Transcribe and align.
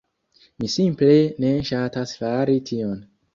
mi 0.61 0.69
simple 0.75 1.17
ne 1.45 1.51
ŝatas 1.73 2.15
fari 2.23 2.57
tion. 2.73 2.99